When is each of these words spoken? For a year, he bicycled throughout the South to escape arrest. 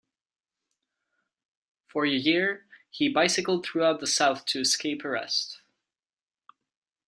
For 1.85 2.05
a 2.07 2.09
year, 2.09 2.65
he 2.89 3.07
bicycled 3.07 3.63
throughout 3.63 3.99
the 3.99 4.07
South 4.07 4.45
to 4.45 4.59
escape 4.61 5.05
arrest. 5.05 5.61